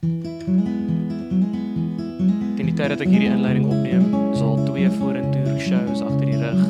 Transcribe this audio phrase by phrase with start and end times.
[0.00, 0.12] Teen
[2.68, 6.60] die tyd dat ek hierdie inleiding opneem, is al twee vorentoe shows agter die rug.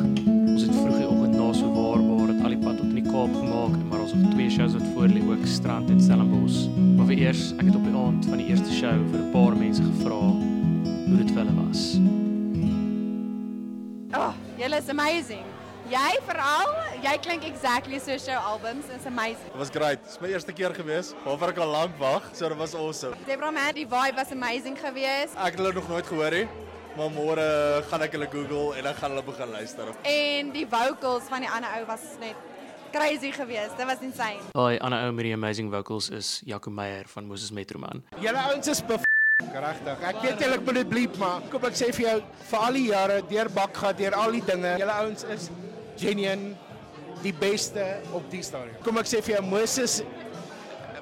[0.54, 3.04] Ons het vroeg die oggend na so waarbaar het al die pad tot in die
[3.04, 6.72] Kaap gemaak, maar ons het nog twee shows wat voor lê ook strand en Stellenbosch.
[6.96, 9.54] Maar vir eers, ek het op die aand van die eerste show vir 'n paar
[9.60, 12.00] mense gevra hoe dit vir hulle was.
[14.16, 15.57] Oh, julle is amazing.
[15.88, 16.68] Jy veral,
[17.00, 18.90] jy klink exactly soos jou albums.
[18.92, 19.46] It's amazing.
[19.54, 20.02] Dit was great.
[20.04, 22.26] Dit is my eerste keer gewees waarvoor ek al lank wag.
[22.36, 23.16] So dit was awesome.
[23.24, 25.32] Deborah man, die vibe was amazing geweest.
[25.32, 26.44] Ek het hulle nog nooit gehoor nie.
[26.98, 27.46] Maar môre
[27.88, 29.88] gaan ek hulle Google en dan gaan hulle begin luister.
[30.12, 32.36] En die vocals van die ander ou was net
[32.92, 33.80] crazy geweest.
[33.80, 34.44] Dit was insane.
[34.52, 38.04] Daai ander ou met die amazing vocals is Jaco Meyer van Moses Metroman.
[38.20, 38.84] Julle ouens is
[39.56, 40.04] regtig.
[40.04, 42.18] Ek weet julle moet dit bliep, maar kom ek sê vir jou
[42.50, 45.48] vir al die jare deur Bakga, deur al die dinge, julle ouens is
[46.00, 46.54] genuine
[47.22, 47.84] die beste
[48.14, 48.76] op die stadium.
[48.86, 50.00] Kom ek sê vir jou Moses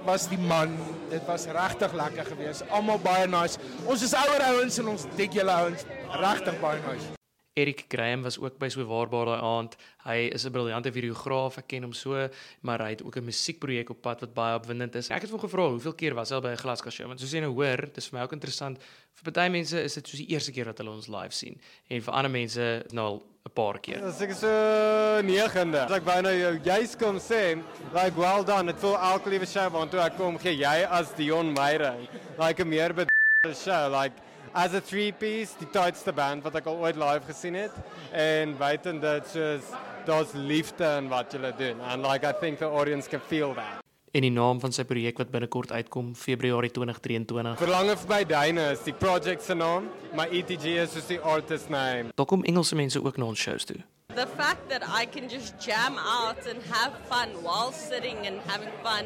[0.07, 0.77] was die man.
[1.11, 2.65] Dit was regtig lekker geweest.
[2.71, 3.61] Almal baie nice.
[3.87, 5.87] Ons is ouer ouens en ons dik julle ouens
[6.23, 7.17] regtig baie nice.
[7.57, 9.77] Erik Graham was ook by so waarbaar daai aand.
[10.05, 12.29] Hy is 'n briljante videograaf, ek ken hom so,
[12.61, 15.09] maar hy het ook 'n musiekprojek op pad wat baie opwindend is.
[15.09, 17.41] Ek het hom gevra hoeveel keer was hy by 'n glaska show, want soos jy
[17.41, 18.79] nou hoor, dis vir my ook interessant.
[19.15, 22.03] Vir party mense is dit soos die eerste keer wat hulle ons live sien en
[22.03, 24.05] vir ander mense nou al 'n paar keer.
[24.05, 25.81] As ek so negende.
[25.81, 27.63] As ek byna jou juis kom sê,
[27.95, 28.67] like well done.
[28.67, 31.97] Dit voel elke liewe show waartoe ek kom gee jy as Dion Meyer.
[32.39, 33.07] Like 'n meer
[33.47, 34.13] bedrywe show, like
[34.55, 37.75] as a three piece, die tightste band wat ek al ooit live gesien het
[38.13, 39.73] en buiten dit soos
[40.07, 43.83] daar's liefde in wat julle doen and like I think the audience can feel that.
[44.13, 47.59] En die naam van sy projek wat binnekort uitkom, Februarie 2023.
[47.61, 52.15] Verlange verby duine is die project se naam, maar ETG is soos die artist name.
[52.17, 53.83] Daar kom Engelse mense ook na ons shows toe.
[54.17, 58.73] The fact that I can just jam out and have fun while sitting and having
[58.83, 59.05] fun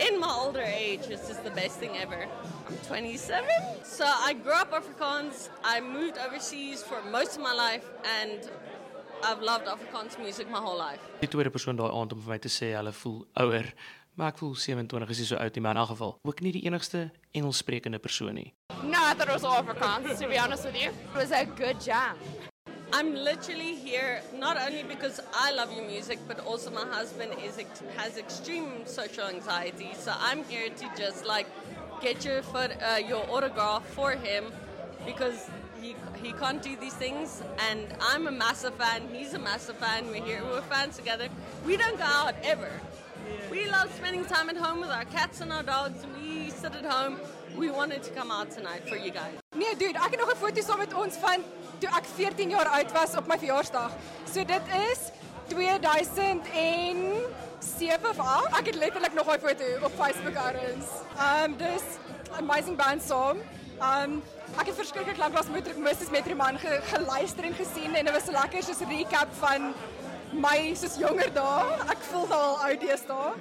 [0.00, 2.26] in my older age is just the best thing ever.
[2.66, 3.48] I'm 27,
[3.84, 5.48] so I grew up Afrikaans.
[5.62, 7.86] I moved overseas for most of my life,
[8.20, 8.50] and
[9.22, 10.98] I've loved Afrikaans music my whole life.
[11.20, 13.70] Die tweede persoon daai aand om vir my te sê hulle voel ouer,
[14.18, 16.56] maar ek voel 27 is nie so oud nie, maar in elk geval ook nie
[16.58, 18.50] die enigste Engelssprekende persoon nie.
[18.82, 20.90] No, I thought it was all Afrikaans, to be honest with you.
[20.90, 22.18] It was a good jam.
[22.92, 27.58] I'm literally here not only because I love your music, but also my husband is
[27.96, 29.90] has extreme social anxiety.
[29.98, 31.46] So I'm here to just like
[32.00, 34.52] get your foot, uh, your autograph for him
[35.04, 35.50] because
[35.80, 39.02] he he can't do these things, and I'm a massive fan.
[39.12, 40.08] He's a massive fan.
[40.08, 40.42] We're here.
[40.42, 41.28] We're fans together.
[41.66, 42.70] We don't go out ever.
[43.50, 46.06] We love spending time at home with our cats and our dogs.
[46.16, 46.17] We
[46.60, 47.16] sit at home.
[47.56, 49.32] We wanted to come out tonight for you guys.
[49.56, 51.44] Nee, dude, ek het nog 'n foto saam met ons van
[51.78, 53.92] toe ek 14 jaar oud was op my verjaarsdag.
[54.32, 54.98] So dit is
[55.48, 58.58] 2007 of 8.
[58.58, 60.86] Ek het letterlik nog daai foto op Facebook ergens.
[61.28, 61.82] Um dis
[62.38, 63.38] amazing band saam.
[63.80, 64.22] Um
[64.58, 68.24] ek het verskriklik lank lank met Moses Metroman ge, geluister en gesien en dit was
[68.24, 69.74] so lekker soos 'n recap van
[70.32, 71.64] my soos jonger dae.
[71.88, 73.32] Ek voel al oud deesdae.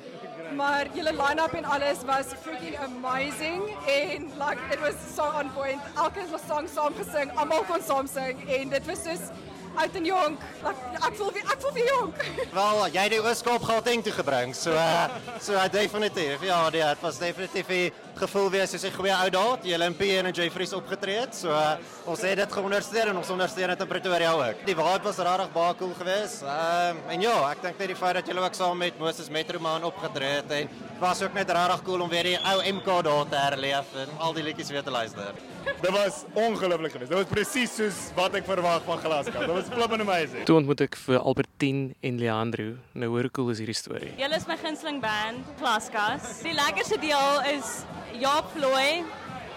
[0.55, 5.81] Maar julle line-up en alles was freaking amazing en like it was so on point.
[5.95, 9.29] Elke song saam gesing, almal kon saam sing en dit was soos
[9.77, 10.43] oud en jonk.
[10.63, 12.25] Like, ek voel ek voel wie jonk.
[12.57, 14.53] Wel, jy het die Ooskaap Gauteng toe gebring.
[14.57, 15.07] So uh,
[15.43, 16.43] so uh, definitief.
[16.45, 19.63] Ja, nee, dit was definitief 'n gevoel wees soos 'n goeie ou daad.
[19.63, 21.35] Die Olympie en Jeffries opgetree het.
[21.35, 24.65] So uh, ons het dit geondersteun en ons ondersteun dit in Pretoria ook.
[24.65, 26.41] Die vibe was regtig baie cool geweest.
[26.41, 29.29] Ehm uh, en ja, ek dink net die feit dat julle ook saam met Moses
[29.29, 33.03] Metroman opgetree het en dit was ook net regtig cool om weer die ou MK
[33.03, 35.33] daar te herleef en al die liedjies weer te luister.
[35.81, 37.11] Dit was ongelooflik geweest.
[37.11, 39.39] Dit was presies soos wat ek verwag van Glasgow.
[39.45, 40.45] Dit was flippin amazing.
[40.49, 42.71] Toe ontmoet ek vir Albertine en Leandro.
[42.97, 44.13] Nou hoor hoe cool is hierdie storie.
[44.17, 46.39] Julle is my gunsteling band, Klaskas.
[46.45, 47.83] Die lekkerste deel is
[48.17, 49.03] Jaap Vlooi,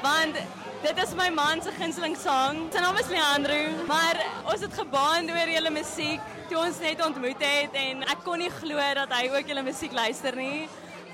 [0.05, 0.37] want
[0.85, 2.67] dit is my man se gunsteling song.
[2.73, 7.43] Sy naam is Leandro, maar ons het gebaan oor julle musiek toe ons net ontmoet
[7.45, 10.65] het en ek kon nie glo dat hy ook julle musiek luister nie.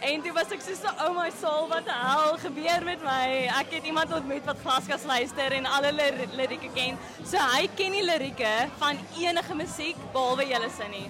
[0.06, 3.46] En toe was ek so so oh my soul wat hel gebeur met my.
[3.58, 6.98] Ek het iemand ontmoet wat Glaskas luister en alle lir- lirieke ken.
[7.26, 11.06] So hy ken die lirieke van enige musiek behalwe julle se nie.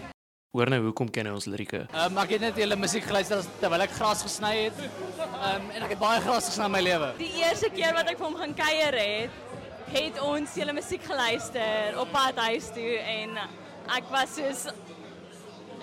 [0.56, 1.82] Hoor nou hoekom ken hy ons lirieke?
[1.92, 4.78] Um, ek het net julle musiek geluister terwyl ek gras gesny het.
[5.20, 7.10] Um, en ek het baie gras gesny in my lewe.
[7.20, 9.42] Die eerste keer wat ek vir hom gaan kuier het,
[9.92, 13.36] het ons julle musiek geluister op pad huis toe en
[13.98, 14.64] ek was soos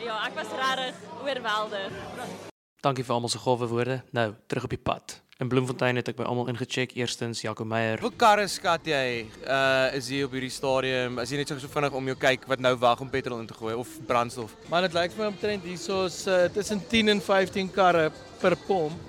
[0.01, 2.51] ja, ek was regtig oorweldig.
[2.83, 4.01] Dankie vir almal se gawe woorde.
[4.11, 5.13] Nou, terug op die pad.
[5.39, 6.91] In Bloemfontein het ek by almal ingecheck.
[6.99, 8.01] Eerstens Jaco Meyer.
[8.03, 11.21] Hoe karre skat jy uh is hier op hierdie stadium?
[11.23, 13.47] As jy net so so vinnig om jou kyk wat nou wag om petrol in
[13.47, 14.51] te gooi of brandstof.
[14.67, 18.09] Maar dit lyk vir my omtrent hierso's uh, tussen 10 en 15 karre
[18.41, 18.99] per pomp.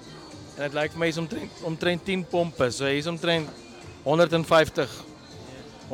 [0.55, 2.71] En dit lyk vir my is omtrent omtrent 10 pompe.
[2.71, 3.51] So hier is omtrent
[4.07, 5.14] 150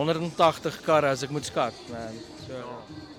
[0.00, 2.17] 180 karre as ek moet skat, man.
[2.47, 2.61] So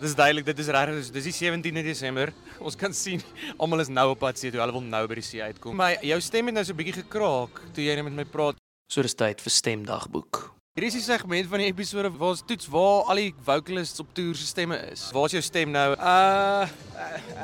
[0.02, 2.32] Dis duidelik, dit is regtig, dis, dis die 17de Desember.
[2.66, 3.22] Ons kan sien
[3.62, 4.64] almal is nou op pad see toe.
[4.64, 5.78] Hulle wil nou by die see uitkom.
[5.78, 8.58] Maar jou stem het nou so 'n bietjie gekraak toe jy net met my praat.
[8.90, 10.42] So dis tyd vir stemdagboek.
[10.74, 14.10] Hierdie is die segment van die episode waar ons toets waar al die vocalists op
[14.16, 15.12] toer se stemme is.
[15.14, 15.94] Waar is jou stem nou?
[15.94, 16.66] uh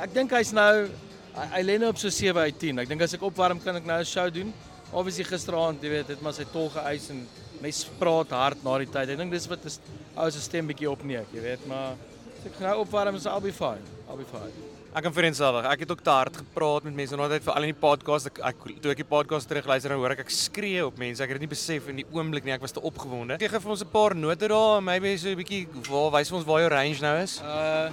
[0.02, 0.90] ek dink hy's nou
[1.36, 2.80] hy, hy lê nou op so 7 uit 10.
[2.80, 4.54] Ek dink as ek opwarm kan ek nou 'n show doen.
[4.92, 7.28] Obviously gisteraand, jy weet, het maar sy tol geëis en
[7.62, 9.10] mens praat hard na die tyd.
[9.10, 9.72] Ek dink dis wat 'n
[10.18, 11.94] ou se stem bietjie opneek, jy weet, maar
[12.40, 13.84] as ek nou opwarm, so I'll be fine.
[14.10, 14.52] I'll be fine.
[14.98, 15.66] Ek kan vereenselwig.
[15.70, 18.30] Ek het ook te hard gepraat met mense altyd vir al in die podcast.
[18.32, 21.22] Ek, ek toe ek die podcast terugluister en hoor ek ek skree op mense.
[21.22, 22.56] Ek het dit nie besef in die oomblik nie.
[22.56, 23.38] Ek was te opgewonde.
[23.38, 26.48] Gee vir ons 'n paar note daar, maybe so 'n bietjie waar wys vir ons
[26.48, 27.42] waar jou range nou is.
[27.46, 27.92] Uh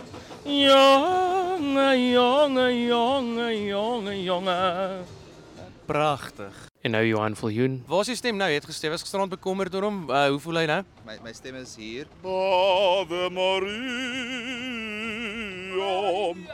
[0.49, 5.05] jonge jonge jonge jonge jonge.
[5.87, 6.74] Pragtig.
[6.85, 7.79] En nou Johan Viljoen.
[7.89, 8.45] Waar is jou stem nou?
[8.53, 10.03] Jy het gesê was gisterand bekommerd oor hom.
[10.11, 10.83] Uh, hoe voel hy nou?
[11.07, 12.11] My my stem is hier.
[12.21, 13.81] Ave Maria.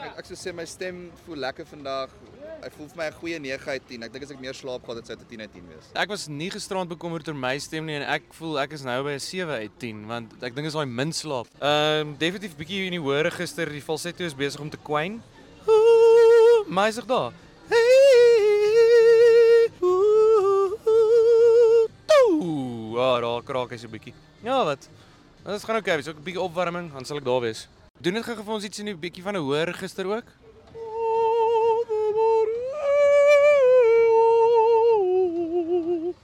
[0.05, 2.15] Ek, ek sou sê my stem voel lekker vandag.
[2.61, 4.07] Hy voel vir my 'n goeie 9 uit 10.
[4.07, 5.91] Ek dink as ek meer slaap gehad het, sou dit 'n 10 uit 10 wees.
[5.99, 9.03] Ek was nie gisterand bekommerd oor my stem nie en ek voel ek is nou
[9.03, 11.47] by 'n 7 uit 10 want ek dink is daai min slaap.
[11.59, 15.21] Ehm um, definitief bietjie in die hoor gister die falsetto is besig om te kwyn.
[15.67, 17.33] Ooh, Maar hy's nog daar.
[23.21, 24.13] Daar kraak hy so 'n bietjie.
[24.43, 24.89] Ja, wat?
[25.45, 27.67] Dit gaan okay, so 'n bietjie opwarming, dan sal ek daar wees.
[28.01, 30.25] Doen dit gou vir ons iets in 'n bietjie van 'n hoor gister ook?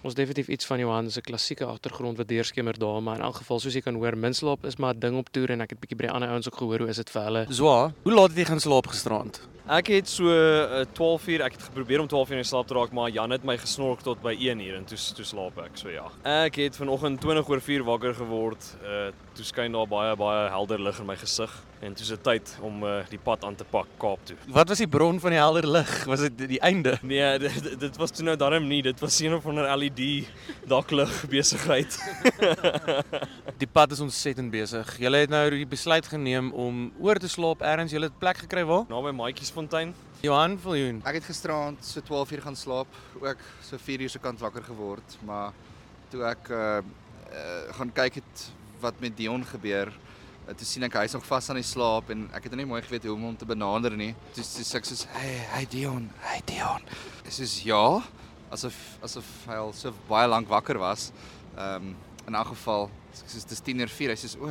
[0.01, 3.59] Ons definitief iets van Johan se klassieke agtergrond wat deurskemer daar, maar in elk geval
[3.59, 5.97] soos jy kan hoor, minslaap is maar 'n ding op toer en ek het bietjie
[5.97, 7.45] by die ander ouens ook gehoor hoe is dit vir hulle.
[7.49, 9.41] Zwa, hoe laat het jy gaan slaap gisterand?
[9.67, 12.75] Ek het so uh, 12 uur, ek het geprobeer om 12 uur in slaap te
[12.77, 15.75] raak, maar Jan het my gesnork tot by 1 uur en toe toe slaap ek.
[15.75, 16.05] So ja.
[16.23, 18.75] Ek het vanoggend 20 oor 4 wakker geword.
[18.79, 21.51] Uh toe skyn daar baie baie helder lig in my gesig
[21.85, 24.35] en toe is dit tyd om uh, die pad aan te pak Kaap toe.
[24.53, 25.91] Wat was die bron van die helder lig?
[26.09, 26.95] Was dit die, einde?
[27.05, 28.81] Nee, dit, dit was toe nou darm nie.
[28.85, 30.25] Dit was een of ander LED
[30.69, 31.99] daklig besigheid.
[33.61, 34.89] die pad is ontsettend besig.
[35.01, 37.93] Julle het nou die besluit geneem om oor te slaap ergens.
[37.93, 38.87] Julle het plek gekry waar?
[38.89, 39.13] Naby
[39.57, 39.93] Maatjiesfontein.
[40.21, 40.99] Johan Viljoen.
[41.01, 44.61] Ek het gisteraand so 12 uur gaan slaap, ook so 4 uur se kant wakker
[44.63, 45.55] geword, maar
[46.11, 46.81] toe ek uh,
[47.33, 48.43] uh gaan kyk het
[48.83, 52.27] wat met Dion gebeur, uh, toe sien ek hy's nog vas aan die slaap en
[52.37, 54.11] ek het nie mooi geweet hoe om hom te benader nie.
[54.37, 56.85] Toe sê ek soos, "Hey, hey Dion, hey Dion."
[57.25, 58.03] Hy sê, "Ja."
[58.51, 61.11] Asof asof hy al so baie lank wakker was.
[61.57, 61.95] Ehm um,
[62.27, 62.91] in 'n geval,
[63.23, 64.09] ek sê dis 10:04.
[64.09, 64.49] Hy sê, "O,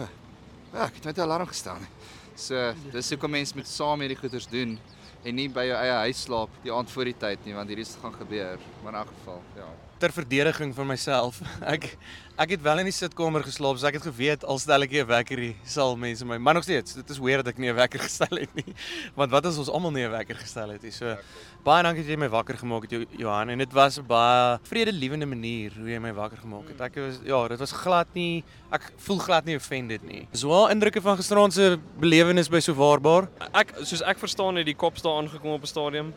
[0.74, 1.88] ja, ek het net 'n alarm gestel nie."
[2.36, 4.78] So, dis hoekom mense met saam hierdie goeders doen
[5.26, 7.86] en nie by jou eie huis slaap die aand voor die tyd nie want hierdie
[7.86, 8.62] is gaan gebeur.
[8.82, 9.72] Maar in elk geval ja.
[9.98, 11.40] Ter verdediging van myself.
[11.74, 11.96] Ek
[12.36, 15.06] ek het wel in die sitkamer geslaap so ek het geweet al stel ek 'n
[15.08, 17.76] wekker hier sal mense my maar nog steeds dit is weer dat ek nie 'n
[17.76, 18.74] wekker gestel het nie.
[19.16, 20.92] Want wat as ons almal nie 'n wekker gestel het nie?
[20.92, 21.16] So
[21.64, 23.48] baie dankie dat jy my wakker gemaak het Johan.
[23.48, 26.80] En dit was 'n baie vredelewende manier hoe jy my wakker gemaak het.
[26.80, 30.28] Ek was ja dit was glad nie ek voel glad nie offended nie.
[30.32, 33.28] So indrukke van gisteraand se belewenis by so waarbaar?
[33.54, 36.14] Ek soos ek verstaan het die kop staan aangekom op 'n stadium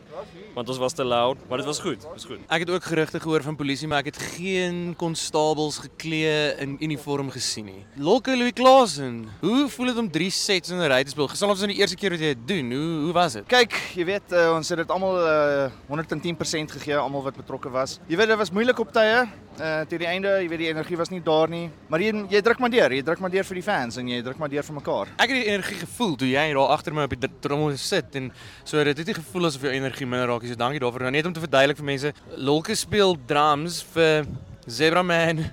[0.54, 2.40] want ons was te loud, maar dit was goed, was goed.
[2.48, 7.30] Ek het ook gerugte gehoor van polisie, maar ek het geen konstabels geklee in uniform
[7.32, 7.86] gesien nie.
[7.96, 11.28] Lokke Louis Klaasen, hoe voel dit om 3 sets in 'n ry te speel?
[11.28, 12.72] Gesal ons in die eerste keer wat jy dit doen.
[12.72, 13.46] Hoe hoe was dit?
[13.48, 18.00] Kyk, jy weet uh, ons het dit almal uh, 110% gegee, almal wat betrokke was.
[18.08, 19.28] Jy weet dit was moeilik op tye.
[19.60, 22.40] Uh teen die einde, jy weet die energie was nie daar nie, maar jy jy
[22.46, 24.64] druk maar deur, jy druk maar deur vir die fans en jy druk maar deur
[24.64, 25.12] vir mekaar.
[25.18, 28.30] Ek het die energie gevoel toe jy daar agter my op die trommel sit en
[28.64, 30.54] so dit het nie gevoel asof jou energie minder raak nie.
[30.54, 31.04] So dankie daarvoor.
[31.10, 34.30] Nou net om te verduidelik vir mense, Lolke speel drums vir
[34.70, 35.44] Zebra Man,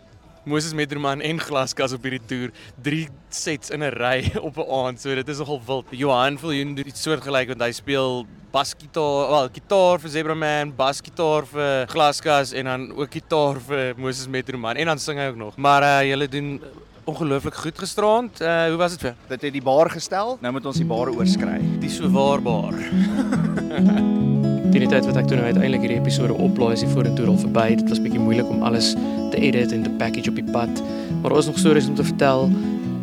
[0.46, 2.52] Moses Metroman en Glaskas op hierdie toer.
[2.86, 5.00] 3 sets in 'n ry op 'n aand.
[5.00, 5.86] So dit is nogal wild.
[5.90, 11.44] Johan Viljoen doen iets soortgelyk want hy speel basgitaar, wel gitaar vir Zebra Man, basgitaar
[11.50, 15.56] vir Glaskas en dan ook gitaar vir Moses Metroman en dan sing hy ook nog.
[15.56, 16.60] Maar uh julle doen
[17.04, 18.40] ongelooflik goed gisterand.
[18.40, 19.14] Uh hoe was dit vir?
[19.28, 20.38] Dit het die bar gestel.
[20.40, 21.58] Nou moet ons die bar oorskry.
[21.82, 22.78] Die so waarbaar.
[24.76, 27.38] Teen die tyd wat ek toe nou uiteindelik hierdie episode oplaai is die vorentoe al
[27.40, 27.68] verby.
[27.80, 28.94] Dit was bietjie moeilik om alles
[29.30, 30.82] te edit en te package op die pad.
[31.20, 32.50] Maar daar is nog stories om te vertel.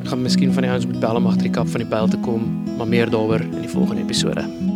[0.01, 2.08] Ek gaan miskien van die ouens met bel om agter die kap van die byl
[2.08, 4.73] te kom, maar meer daaroor in die volgende episode.